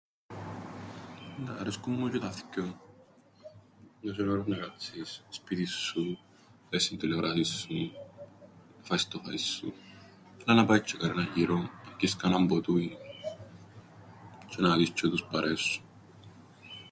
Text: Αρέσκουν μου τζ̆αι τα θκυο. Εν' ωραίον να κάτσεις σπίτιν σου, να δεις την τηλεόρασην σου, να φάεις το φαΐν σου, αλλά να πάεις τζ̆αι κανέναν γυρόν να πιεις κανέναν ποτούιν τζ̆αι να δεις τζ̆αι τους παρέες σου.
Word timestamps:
Αρέσκουν 1.59 1.93
μου 1.95 2.07
τζ̆αι 2.07 2.19
τα 2.23 2.31
θκυο. 2.37 2.67
Εν' 4.03 4.19
ωραίον 4.29 4.43
να 4.47 4.57
κάτσεις 4.63 5.11
σπίτιν 5.37 5.67
σου, 5.67 6.01
να 6.09 6.69
δεις 6.69 6.87
την 6.87 6.97
τηλεόρασην 6.97 7.45
σου, 7.45 7.73
να 8.77 8.83
φάεις 8.87 9.07
το 9.07 9.17
φαΐν 9.23 9.39
σου, 9.55 9.69
αλλά 10.45 10.53
να 10.61 10.65
πάεις 10.67 10.81
τζ̆αι 10.81 10.97
κανέναν 11.01 11.31
γυρόν 11.35 11.65
να 11.87 11.91
πιεις 11.97 12.15
κανέναν 12.19 12.47
ποτούιν 12.49 12.91
τζ̆αι 14.49 14.59
να 14.61 14.77
δεις 14.77 14.89
τζ̆αι 14.93 15.09
τους 15.11 15.23
παρέες 15.29 15.59
σου. 15.67 15.81